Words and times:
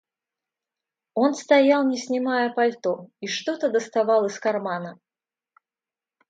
Он 1.13 1.35
стоял, 1.35 1.87
не 1.87 1.95
снимая 1.95 2.51
пальто, 2.51 3.11
и 3.19 3.27
что-то 3.27 3.69
доставал 3.69 4.25
из 4.25 4.39
кармана. 4.39 4.99